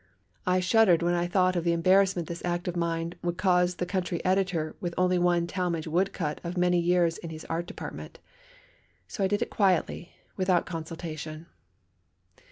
I 0.47 0.61
shuddered 0.61 1.03
when 1.03 1.13
I 1.13 1.27
thought 1.27 1.55
of 1.55 1.63
the 1.63 1.73
embarrassment 1.73 2.27
this 2.27 2.43
act 2.43 2.67
of 2.67 2.75
mine 2.75 3.13
would 3.21 3.37
cause 3.37 3.75
the 3.75 3.85
country 3.85 4.19
editor 4.25 4.75
with 4.81 4.95
only 4.97 5.19
one 5.19 5.45
Talmage 5.45 5.85
woodcut 5.85 6.41
of 6.43 6.57
many 6.57 6.79
years 6.79 7.19
in 7.19 7.29
his 7.29 7.45
art 7.45 7.67
department. 7.67 8.17
So 9.07 9.23
I 9.23 9.27
did 9.27 9.43
it 9.43 9.51
quietly, 9.51 10.13
without 10.35 10.65
consultation. 10.65 11.45